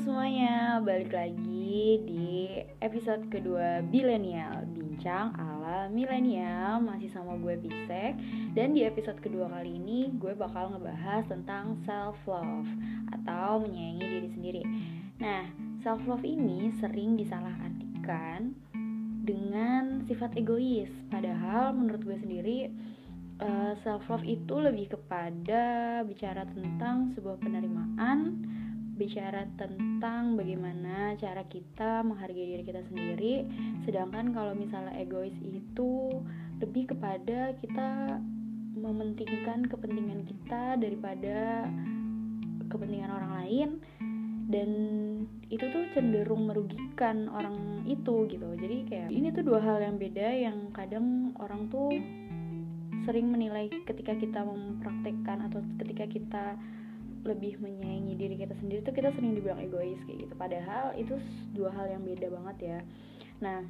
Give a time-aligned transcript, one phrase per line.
[0.00, 2.48] semuanya, balik lagi di
[2.80, 8.16] episode kedua Bilenial Bincang ala Milenial Masih sama gue Pisek.
[8.56, 12.64] Dan di episode kedua kali ini gue bakal ngebahas tentang self-love
[13.12, 14.62] Atau menyayangi diri sendiri.
[15.20, 15.44] Nah,
[15.84, 18.56] self-love ini sering disalahartikan
[19.20, 20.88] dengan sifat egois.
[21.12, 22.72] Padahal menurut gue sendiri
[23.36, 28.48] uh, self-love itu lebih kepada bicara tentang sebuah penerimaan
[29.00, 33.48] bicara tentang bagaimana cara kita menghargai diri kita sendiri.
[33.88, 36.20] Sedangkan kalau misalnya egois itu
[36.60, 38.20] lebih kepada kita
[38.76, 41.64] mementingkan kepentingan kita daripada
[42.68, 43.70] kepentingan orang lain.
[44.50, 44.70] Dan
[45.48, 48.48] itu tuh cenderung merugikan orang itu gitu.
[48.60, 51.88] Jadi kayak ini tuh dua hal yang beda yang kadang orang tuh
[53.08, 56.44] sering menilai ketika kita mempraktekkan atau ketika kita
[57.20, 60.34] lebih menyayangi diri kita sendiri tuh kita sering dibilang egois kayak gitu.
[60.36, 61.14] Padahal itu
[61.52, 62.78] dua hal yang beda banget ya.
[63.44, 63.60] Nah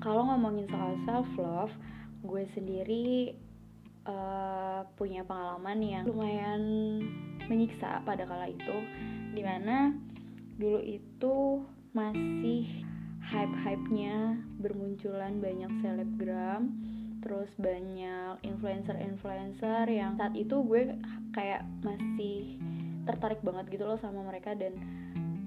[0.00, 1.74] kalau ngomongin soal self love
[2.24, 3.36] gue sendiri
[4.08, 6.62] uh, punya pengalaman yang lumayan
[7.46, 8.76] menyiksa pada kala itu.
[9.36, 9.92] Di mana
[10.56, 11.60] dulu itu
[11.92, 12.86] masih
[13.26, 16.72] hype-hype-nya bermunculan banyak selebgram
[17.26, 20.94] terus banyak influencer-influencer yang saat itu gue
[21.34, 22.54] kayak masih
[23.02, 24.78] tertarik banget gitu loh sama mereka dan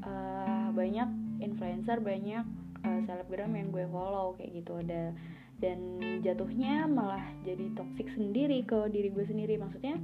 [0.03, 1.08] uh, banyak
[1.39, 2.44] influencer banyak
[2.83, 4.75] uh, selebgram yang gue follow kayak gitu.
[4.83, 5.16] Ada
[5.63, 5.80] dan
[6.19, 9.55] jatuhnya malah jadi toxic sendiri ke diri gue sendiri.
[9.55, 9.95] Maksudnya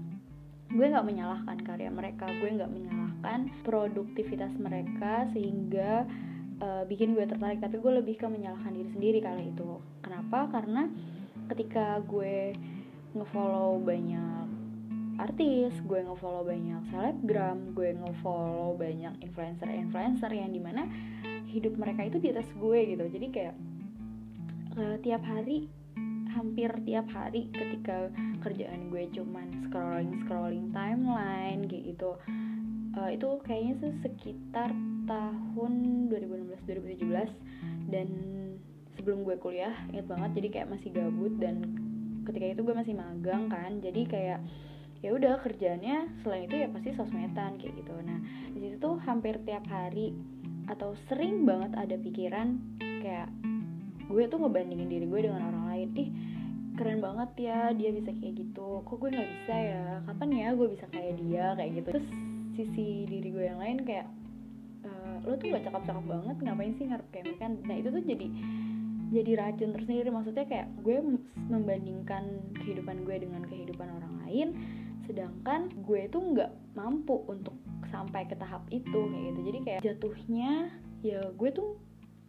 [0.72, 6.08] gue nggak menyalahkan karya mereka gue nggak menyalahkan produktivitas mereka sehingga
[6.64, 7.60] uh, bikin gue tertarik.
[7.60, 9.84] Tapi gue lebih ke menyalahkan diri sendiri kala itu.
[10.00, 10.48] Kenapa?
[10.56, 10.88] Karena
[11.52, 12.56] ketika gue
[13.16, 14.48] ngefollow banyak
[15.16, 20.84] artis, gue ngefollow banyak selebgram, gue ngefollow banyak influencer-influencer yang di mana
[21.48, 23.06] hidup mereka itu di atas gue gitu.
[23.08, 23.56] Jadi kayak
[24.76, 25.72] uh, tiap hari,
[26.36, 28.12] hampir tiap hari ketika
[28.44, 32.20] kerjaan gue cuman scrolling scrolling timeline kayak gitu,
[33.00, 34.76] uh, itu kayaknya sih sekitar
[35.08, 35.74] tahun
[36.12, 37.32] 2016-2017
[37.94, 38.08] dan
[39.06, 41.62] sebelum gue kuliah inget banget jadi kayak masih gabut dan
[42.26, 44.40] ketika itu gue masih magang kan jadi kayak
[45.06, 47.94] ya udah kerjanya selain itu ya pasti sosmedan kayak gitu.
[48.02, 48.18] Nah
[48.50, 50.18] di situ tuh hampir tiap hari
[50.66, 53.30] atau sering banget ada pikiran kayak
[54.10, 55.90] gue tuh ngebandingin diri gue dengan orang lain.
[55.94, 56.10] Ih
[56.74, 58.82] keren banget ya dia bisa kayak gitu.
[58.82, 59.86] Kok gue nggak bisa ya?
[60.10, 61.88] Kapan ya gue bisa kayak dia kayak gitu.
[61.94, 62.08] Terus
[62.58, 64.10] sisi diri gue yang lain kayak
[64.82, 64.90] e,
[65.28, 67.46] lo tuh gak cakep-cakep banget ngapain sih ngarep kayak mereka?
[67.62, 68.28] Nah itu tuh jadi
[69.16, 70.12] jadi racun tersendiri.
[70.12, 71.00] Maksudnya kayak gue
[71.48, 74.50] membandingkan kehidupan gue dengan kehidupan orang lain
[75.06, 77.54] sedangkan gue tuh nggak mampu untuk
[77.94, 79.40] sampai ke tahap itu kayak gitu.
[79.46, 80.52] Jadi kayak jatuhnya
[81.06, 81.78] ya gue tuh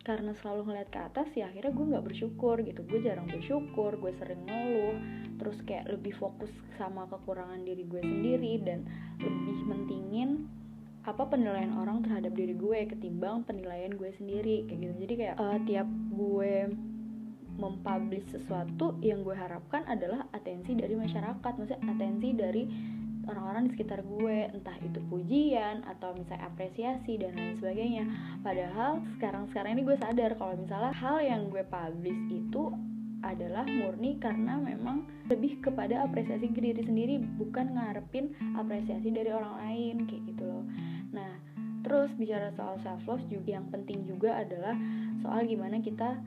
[0.06, 2.80] karena selalu ngeliat ke atas ya akhirnya gue nggak bersyukur gitu.
[2.86, 4.96] Gue jarang bersyukur gue sering ngeluh
[5.40, 8.84] terus kayak lebih fokus sama kekurangan diri gue sendiri dan
[9.20, 10.46] lebih mentingin
[11.06, 14.94] apa penilaian orang terhadap diri gue ketimbang penilaian gue sendiri kayak gitu.
[15.06, 16.54] Jadi kayak uh, tiap gue
[17.56, 22.62] mempublish sesuatu yang gue harapkan adalah atensi dari masyarakat maksudnya atensi dari
[23.30, 24.50] orang-orang di sekitar gue.
[24.50, 28.04] Entah itu pujian atau misalnya apresiasi dan lain sebagainya.
[28.42, 32.74] Padahal sekarang-sekarang ini gue sadar kalau misalnya hal yang gue publish itu
[33.24, 39.54] adalah murni karena memang lebih kepada apresiasi ke diri sendiri bukan ngarepin apresiasi dari orang
[39.66, 40.64] lain kayak gitu loh
[41.86, 44.74] terus bicara soal self love juga yang penting juga adalah
[45.22, 46.18] soal gimana kita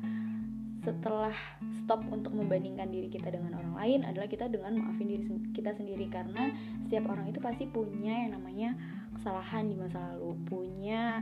[0.87, 1.35] setelah
[1.83, 6.07] stop untuk membandingkan diri kita dengan orang lain adalah kita dengan maafin diri kita sendiri
[6.07, 6.55] karena
[6.87, 8.79] setiap orang itu pasti punya yang namanya
[9.19, 11.19] kesalahan di masa lalu, punya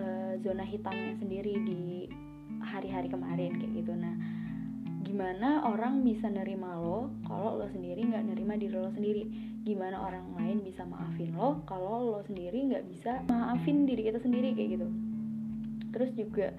[0.00, 2.08] uh, zona hitamnya sendiri di
[2.64, 3.92] hari-hari kemarin kayak gitu.
[3.92, 4.16] Nah,
[5.04, 10.36] gimana orang bisa nerima lo kalau lo sendiri nggak nerima diri lo sendiri gimana orang
[10.36, 14.88] lain bisa maafin lo kalau lo sendiri nggak bisa maafin diri kita sendiri kayak gitu.
[15.96, 16.52] Terus juga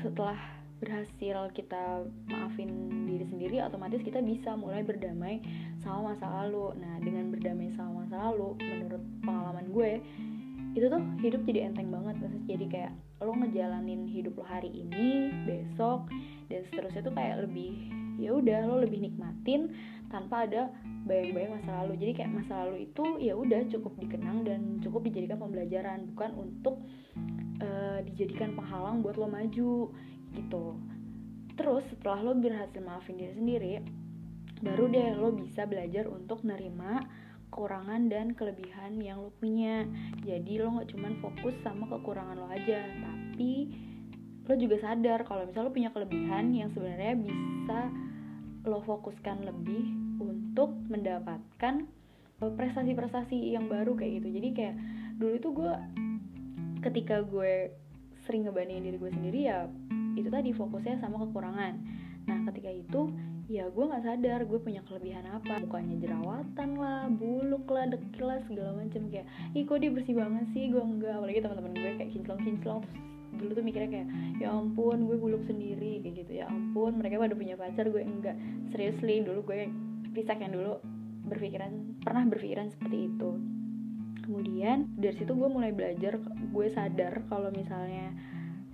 [0.00, 0.38] setelah
[0.78, 2.68] berhasil kita maafin
[3.08, 5.42] diri sendiri otomatis kita bisa mulai berdamai
[5.82, 6.78] sama masa lalu.
[6.78, 9.92] Nah dengan berdamai sama masa lalu menurut pengalaman gue
[10.76, 12.14] itu tuh hidup jadi enteng banget.
[12.22, 12.92] Maksudnya jadi kayak
[13.24, 16.06] lo ngejalanin hidup lo hari ini besok
[16.52, 17.72] dan seterusnya tuh kayak lebih
[18.20, 19.72] ya udah lo lebih nikmatin
[20.12, 20.68] tanpa ada
[21.06, 21.94] bayang-bayang masa lalu.
[22.02, 26.82] Jadi kayak masa lalu itu ya udah cukup dikenang dan cukup dijadikan pembelajaran bukan untuk
[27.62, 29.94] uh, dijadikan penghalang buat lo maju
[30.34, 30.64] gitu.
[31.56, 33.74] Terus setelah lo berhasil maafin diri sendiri
[34.56, 37.04] baru deh lo bisa belajar untuk nerima
[37.48, 39.86] kekurangan dan kelebihan yang lo punya.
[40.26, 43.70] Jadi lo nggak cuman fokus sama kekurangan lo aja tapi
[44.46, 47.80] lo juga sadar kalau misalnya lo punya kelebihan yang sebenarnya bisa
[48.66, 51.74] lo fokuskan lebih untuk mendapatkan
[52.42, 54.28] eh, prestasi-prestasi yang baru kayak gitu.
[54.40, 54.74] Jadi kayak
[55.16, 55.72] dulu itu gue
[56.84, 57.72] ketika gue
[58.26, 59.70] sering ngebandingin diri gue sendiri ya
[60.18, 61.74] itu tadi fokusnya sama kekurangan.
[62.26, 63.12] Nah ketika itu
[63.46, 65.62] ya gue nggak sadar gue punya kelebihan apa.
[65.62, 70.46] Mukanya jerawatan lah buluk lah dekil lah segala macam kayak ih kok dia bersih banget
[70.52, 70.72] sih?
[70.72, 72.82] Gue enggak apalagi teman-teman gue kayak kinclong kinclong
[73.36, 74.08] dulu tuh mikirnya kayak
[74.40, 76.02] ya ampun gue buluk sendiri.
[76.02, 77.86] Kayak gitu ya ampun mereka pada punya pacar.
[77.92, 78.36] Gue enggak
[78.74, 79.22] seriously.
[79.22, 79.70] Dulu gue
[80.16, 80.80] pisak yang dulu
[81.28, 83.30] berpikiran pernah berpikiran seperti itu.
[84.24, 86.16] Kemudian dari situ gue mulai belajar
[86.50, 88.16] gue sadar kalau misalnya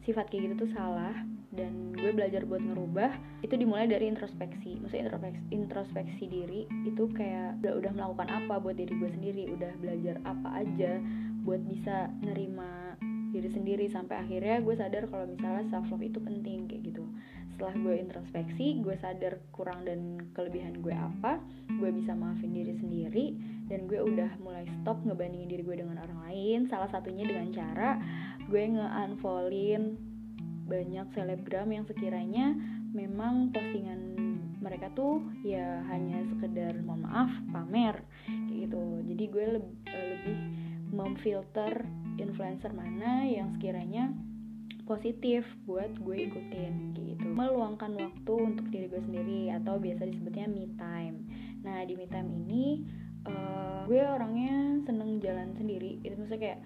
[0.07, 1.13] sifat kayak gitu tuh salah
[1.53, 4.81] dan gue belajar buat ngerubah itu dimulai dari introspeksi.
[4.81, 9.73] Maksudnya introspeksi, introspeksi diri itu kayak udah udah melakukan apa buat diri gue sendiri udah
[9.83, 11.03] belajar apa aja
[11.45, 12.97] buat bisa nerima
[13.35, 13.85] diri sendiri.
[13.93, 17.05] Sampai akhirnya gue sadar kalau misalnya self love itu penting kayak gitu
[17.63, 21.39] setelah gue introspeksi gue sadar kurang dan kelebihan gue apa
[21.79, 23.39] gue bisa maafin diri sendiri
[23.71, 26.67] dan gue udah mulai stop ngebandingin diri gue dengan orang lain.
[26.67, 28.03] Salah satunya dengan cara
[28.51, 29.95] gue nge-unfollowin
[30.67, 32.51] banyak selebgram yang sekiranya
[32.91, 34.19] memang postingan
[34.59, 38.83] mereka tuh ya hanya sekedar mohon maaf pamer kayak gitu.
[39.07, 40.39] Jadi gue lebih, lebih
[40.91, 41.87] memfilter
[42.19, 44.11] influencer mana yang sekiranya
[44.93, 47.25] positif buat gue ikutin gitu.
[47.25, 51.17] Meluangkan waktu untuk diri gue sendiri atau biasa disebutnya me time.
[51.65, 52.85] Nah di me time ini
[53.25, 56.05] uh, gue orangnya seneng jalan sendiri.
[56.05, 56.61] Itu maksudnya kayak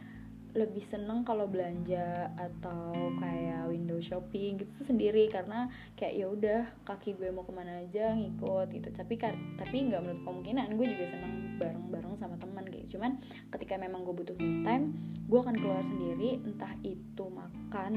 [0.56, 5.28] lebih seneng kalau belanja atau kayak window shopping gitu sendiri.
[5.28, 5.68] Karena
[6.00, 8.88] kayak ya udah kaki gue mau ke mana aja ngikut gitu.
[8.96, 9.20] Tapi
[9.60, 13.16] tapi nggak menurut kemungkinan gue juga seneng bareng-bareng sama teman gitu cuman
[13.56, 14.92] ketika memang gue butuh me time
[15.28, 16.40] gue akan keluar sendiri.
[16.40, 17.92] Entah itu makan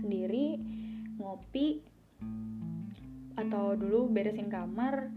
[0.00, 0.56] sendiri
[1.20, 1.82] ngopi
[3.38, 5.10] atau dulu beresin kamar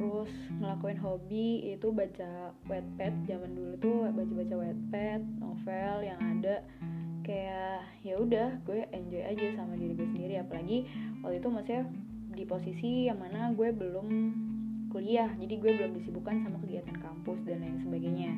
[0.00, 6.64] terus ngelakuin hobi itu baca wetpad zaman dulu tuh baca-baca wetpad novel yang ada.
[7.20, 10.40] Kayak ya udah gue enjoy aja sama diri gue sendiri.
[10.40, 10.88] Apalagi
[11.20, 11.84] waktu itu maksudnya
[12.32, 14.08] di posisi yang mana gue belum
[14.88, 15.28] kuliah.
[15.36, 18.32] Jadi gue belum disibukkan sama kegiatan kampus dan lain sebagainya.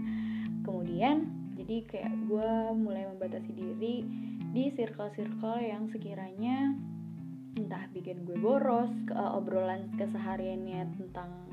[0.66, 4.02] Kemudian jadi kayak gue mulai membatasi diri
[4.50, 6.74] di circle-circle yang sekiranya
[7.52, 11.51] entah bikin gue boros ke uh, obrolan kesehariannya tentang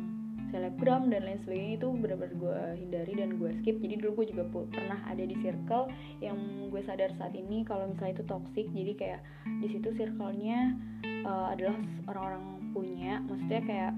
[0.49, 3.77] selebgram dan lain sebagainya itu benar-benar gue hindari dan gue skip.
[3.79, 6.37] Jadi dulu gue juga pernah ada di circle yang
[6.69, 8.67] gue sadar saat ini kalau misalnya itu toxic.
[8.73, 9.21] Jadi kayak
[9.63, 10.77] di situ circle-nya
[11.25, 11.77] uh, adalah
[12.09, 13.21] orang-orang punya.
[13.25, 13.93] Maksudnya kayak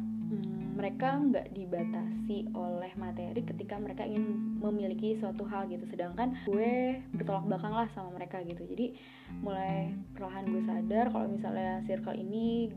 [0.71, 5.83] mereka nggak dibatasi oleh materi ketika mereka ingin memiliki suatu hal gitu.
[5.91, 8.63] Sedangkan gue bertolak belakang lah sama mereka gitu.
[8.65, 8.95] Jadi
[9.43, 12.71] mulai perlahan gue sadar kalau misalnya circle ini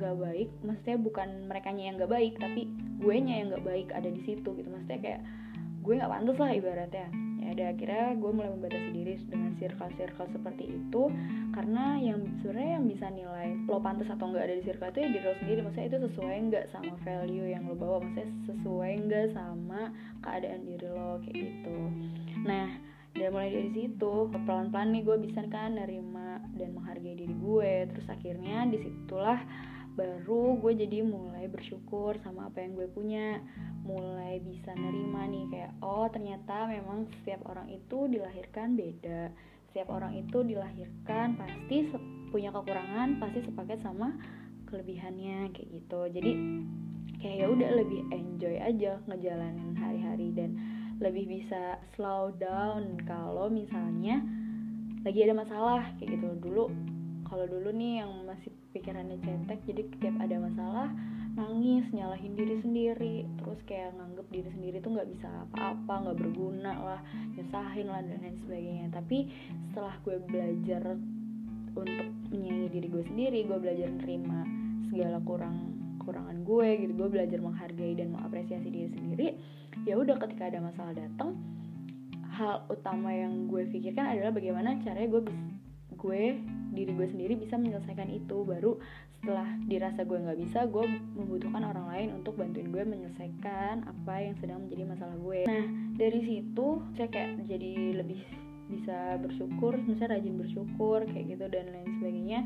[0.00, 4.08] gak baik maksudnya bukan mereka yang gak baik tapi gue nya yang gak baik ada
[4.08, 4.68] di situ gitu.
[4.68, 5.20] Maksudnya kayak
[5.80, 7.08] gue nggak pantas lah ibaratnya.
[7.40, 11.02] Ya ada akhirnya gue mulai membatasi diri dengan circle-circle seperti itu
[11.56, 15.08] karena yang sebenarnya yang bisa nilai lo pantas atau enggak ada di circle itu ya
[15.08, 15.60] diri lo sendiri.
[15.64, 18.04] Maksudnya itu sesuai enggak sama value yang lo bawa.
[18.04, 19.80] Maksudnya sesuai enggak sama
[20.20, 21.78] keadaan diri lo kayak gitu.
[22.44, 22.68] Nah
[23.10, 27.72] dan mulai dari situ pelan-pelan nih gue bisa kan nerima dan menghargai diri gue.
[27.96, 29.40] Terus akhirnya di situlah
[29.98, 33.42] baru gue jadi mulai bersyukur sama apa yang gue punya
[33.82, 39.34] mulai bisa nerima nih kayak oh ternyata memang setiap orang itu dilahirkan beda.
[39.70, 41.90] Setiap orang itu dilahirkan pasti
[42.30, 44.14] punya kekurangan pasti sepaket sama
[44.70, 46.00] kelebihannya kayak gitu.
[46.10, 46.32] Jadi
[47.20, 50.56] kayak ya udah lebih enjoy aja ngejalanin hari-hari dan
[51.00, 54.20] lebih bisa slow down kalau misalnya
[55.00, 56.28] lagi ada masalah kayak gitu.
[56.40, 56.64] Dulu
[57.30, 60.88] kalau dulu nih yang masih pikirannya cetek jadi setiap ada masalah
[61.38, 63.16] nangis nyalahin diri sendiri.
[63.38, 67.00] Terus kayak nganggep diri sendiri tuh nggak bisa apa-apa nggak berguna lah
[67.38, 68.86] nyusahin lah dan lain sebagainya.
[68.90, 69.18] Tapi
[69.70, 70.82] setelah gue belajar
[71.70, 74.42] untuk menyayangi diri gue sendiri gue belajar nerima
[74.90, 75.56] segala kurang
[76.02, 79.28] kurangan gue gitu gue belajar menghargai dan mengapresiasi diri sendiri
[79.86, 81.38] ya udah ketika ada masalah datang
[82.34, 85.22] hal utama yang gue pikirkan adalah bagaimana caranya gue
[85.94, 86.22] gue
[86.70, 88.42] diri gue sendiri bisa menyelesaikan itu.
[88.46, 88.78] Baru
[89.20, 90.84] setelah dirasa gue nggak bisa gue
[91.18, 95.40] membutuhkan orang lain untuk bantuin gue menyelesaikan apa yang sedang menjadi masalah gue.
[95.44, 95.64] Nah
[95.98, 98.22] dari situ saya kayak jadi lebih
[98.70, 102.40] bisa bersyukur misalnya rajin bersyukur kayak gitu dan lain sebagainya.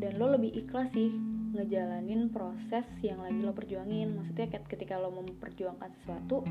[0.00, 1.12] Dan lo lebih ikhlas sih
[1.50, 4.14] ngejalanin proses yang lagi lo perjuangin.
[4.14, 6.46] Maksudnya ketika lo memperjuangkan sesuatu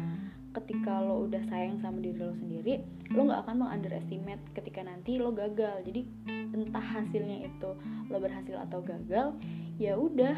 [0.50, 2.82] ketika lo udah sayang sama diri lo sendiri
[3.14, 5.82] lo nggak akan mengunderestimate ketika nanti lo gagal.
[5.88, 7.70] Jadi entah hasilnya itu
[8.12, 9.38] lo berhasil atau gagal
[9.80, 10.36] ya udah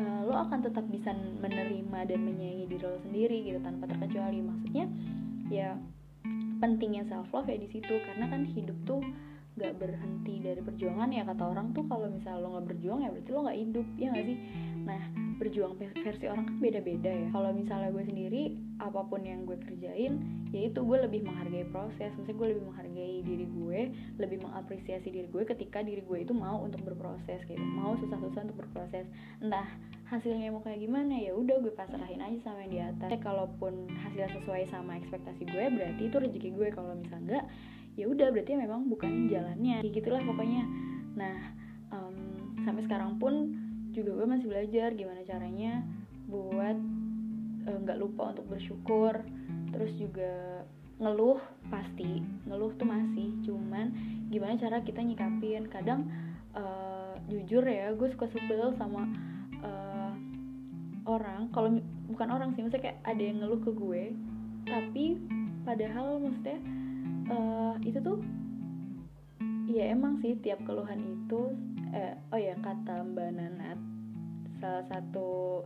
[0.00, 4.40] uh, lo akan tetap bisa menerima dan menyayangi diri lo sendiri gitu tanpa terkecuali.
[4.40, 4.84] Maksudnya
[5.52, 5.76] ya
[6.62, 7.94] pentingnya self love ya di situ.
[8.08, 9.02] Karena kan hidup tuh
[9.52, 13.30] gak berhenti dari perjuangan ya kata orang tuh kalau misalnya lo nggak berjuang ya berarti
[13.36, 14.38] lo nggak hidup ya nggak sih?
[14.82, 15.02] Nah
[15.36, 17.28] berjuang versi orang kan beda-beda ya.
[17.34, 18.42] Kalau misalnya gue sendiri
[18.80, 20.12] apa pun yang gue kerjain
[20.56, 22.10] ya itu gue lebih menghargai proses.
[22.16, 23.80] Maksudnya gue lebih menghargai diri gue
[24.16, 28.56] lebih mengapresiasi diri gue ketika diri gue itu mau untuk berproses gitu mau susah-susah untuk
[28.64, 29.04] berproses.
[29.44, 29.68] Entah
[30.08, 33.10] hasilnya mau kayak gimana ya udah gue pasrahin aja sama yang di atas.
[33.20, 36.68] Kalaupun hasilnya sesuai sama ekspektasi gue berarti itu rezeki gue.
[36.72, 37.46] Kalau misalnya enggak
[37.96, 39.84] ya udah berarti memang bukan jalannya.
[39.84, 40.64] Gitulah pokoknya.
[41.16, 41.38] Nah
[41.92, 42.16] um,
[42.64, 43.52] sampai sekarang pun
[43.92, 45.84] juga gue masih belajar gimana caranya
[46.24, 46.76] buat
[47.68, 49.20] eh, nggak uh, lupa untuk bersyukur.
[49.72, 50.64] Terus juga
[51.02, 53.36] ngeluh pasti ngeluh tuh masih.
[53.44, 53.92] Cuman
[54.32, 55.68] gimana cara kita nyikapin?
[55.68, 56.08] Kadang
[56.56, 59.04] uh, jujur ya gue suka sebel sama
[59.60, 60.12] uh,
[61.04, 61.52] orang.
[61.52, 61.76] Kalau
[62.08, 64.02] bukan orang sih maksudnya kayak ada yang ngeluh ke gue
[64.68, 65.18] tapi
[65.66, 66.58] padahal maksudnya
[67.32, 68.20] uh, itu tuh
[69.72, 71.48] ya emang sih tiap keluhan itu
[71.96, 73.78] eh, oh ya kata Mbak Nanat
[74.60, 75.64] salah satu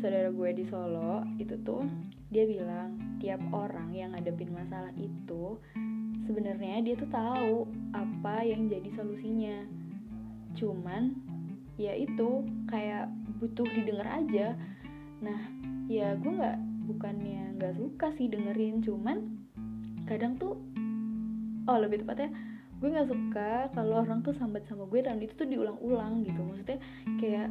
[0.00, 1.84] saudara gue di Solo itu tuh
[2.32, 5.60] dia bilang tiap orang yang ngadepin masalah itu
[6.24, 7.56] sebenarnya dia tuh tahu
[7.92, 9.64] apa yang jadi solusinya.
[10.56, 11.14] Cuman
[11.76, 14.56] ya itu kayak butuh didengar aja.
[15.20, 15.40] Nah
[15.86, 16.58] ya gue nggak
[16.88, 19.40] bukannya nggak suka sih dengerin cuman
[20.04, 20.60] kadang tuh
[21.68, 22.30] oh lebih tepatnya
[22.84, 26.40] gue nggak suka kalau orang tuh sambat sama gue dan itu tuh diulang-ulang gitu.
[26.44, 26.78] Maksudnya
[27.16, 27.48] kayak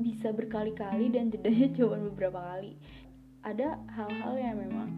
[0.00, 2.72] bisa berkali-kali dan jedanya cuma beberapa kali.
[3.42, 4.88] Ada hal-hal yang memang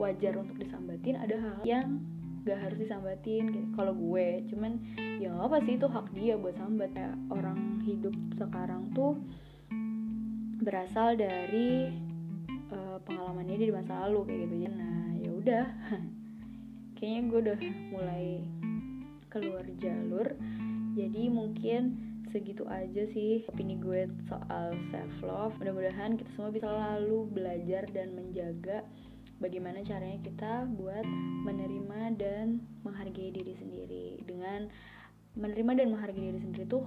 [0.00, 2.00] wajar untuk disambatin ada hal, yang
[2.48, 3.68] gak harus disambatin gitu.
[3.76, 4.80] kalau gue cuman
[5.20, 6.90] ya apa sih itu hak dia buat sambat.
[6.96, 9.20] Ya orang hidup sekarang tuh
[10.60, 11.94] berasal dari
[12.72, 14.56] uh, pengalamannya di masa lalu kayak gitu.
[14.72, 15.66] Nah ya udah
[17.00, 17.58] kayaknya gue udah
[17.96, 18.26] mulai
[19.32, 20.28] keluar jalur.
[20.94, 21.96] Jadi mungkin
[22.30, 28.14] segitu aja sih opini gue soal self love mudah-mudahan kita semua bisa lalu belajar dan
[28.14, 28.86] menjaga
[29.42, 31.02] bagaimana caranya kita buat
[31.48, 34.06] menerima dan menghargai diri sendiri.
[34.28, 34.68] Dengan
[35.34, 36.84] menerima dan menghargai diri sendiri tuh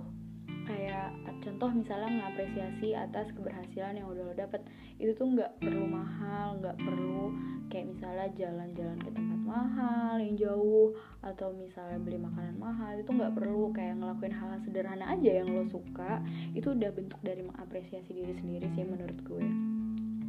[0.63, 1.12] kayak
[1.43, 4.62] contoh misalnya mengapresiasi atas keberhasilan yang udah lo dapet
[4.98, 7.36] itu tuh nggak perlu mahal nggak perlu
[7.67, 10.93] kayak misalnya jalan-jalan ke tempat mahal yang jauh
[11.25, 15.50] atau misalnya beli makanan mahal itu nggak perlu kayak ngelakuin hal, hal sederhana aja yang
[15.50, 16.22] lo suka
[16.53, 19.46] itu udah bentuk dari mengapresiasi diri sendiri sih menurut gue.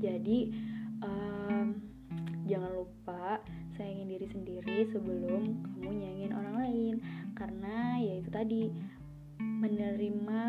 [0.00, 0.38] Jadi
[1.04, 1.66] um,
[2.44, 3.40] jangan lupa
[3.76, 5.42] sayangin diri sendiri sebelum
[5.80, 6.94] kamu nyayangin orang lain
[7.34, 8.62] karena ya itu tadi
[9.62, 10.42] menerima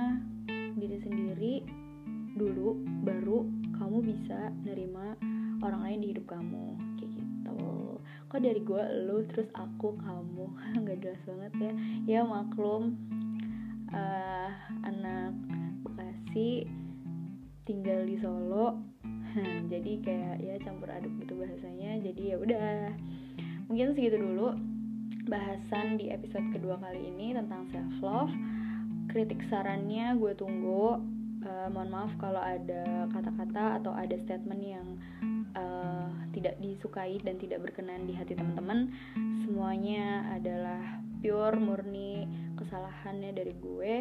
[0.76, 1.54] diri sendiri
[2.36, 2.76] dulu
[3.08, 3.48] baru
[3.80, 5.16] kamu bisa nerima
[5.64, 7.60] orang lain di hidup kamu kayak gitu.
[8.28, 10.46] Kok dari gue lu terus aku kamu?
[10.84, 11.74] Nggak jelas banget ya.
[12.06, 13.00] Ya maklum
[13.96, 14.52] uh,
[14.84, 15.32] anak
[15.86, 16.68] Bekasi
[17.64, 18.84] tinggal di Solo.
[19.72, 22.04] Jadi kayak ya campur aduk gitu bahasanya.
[22.04, 22.92] Jadi ya udah.
[23.72, 24.54] Mungkin segitu dulu
[25.26, 28.34] bahasan di episode kedua kali ini tentang self love
[29.16, 31.00] kritik sarannya gue tunggu.
[31.46, 34.88] Uh, mohon maaf kalau ada kata-kata atau ada statement yang
[35.56, 38.92] uh, tidak disukai dan tidak berkenan di hati teman-teman.
[39.48, 42.28] Semuanya adalah pure murni
[42.60, 43.94] kesalahannya dari gue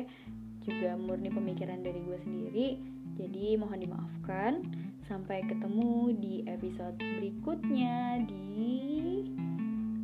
[0.66, 2.68] juga murni pemikiran dari gue sendiri.
[3.14, 4.66] Jadi mohon dimaafkan.
[5.06, 8.72] Sampai ketemu di episode berikutnya di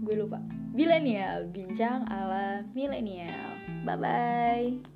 [0.06, 0.38] gue lupa
[0.70, 3.58] milenial bincang ala milenial.
[3.82, 4.89] Bye bye